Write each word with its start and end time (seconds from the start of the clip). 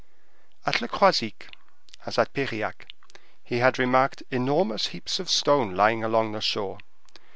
At 0.65 0.81
Le 0.81 0.87
Croisic 0.87 1.47
as 2.07 2.17
at 2.17 2.33
Piriac, 2.33 2.89
he 3.43 3.57
had 3.59 3.77
remarked 3.77 4.23
enormous 4.31 4.87
heaps 4.87 5.19
of 5.19 5.29
stone 5.29 5.75
lying 5.75 6.03
along 6.03 6.31
the 6.31 6.41
shore. 6.41 6.79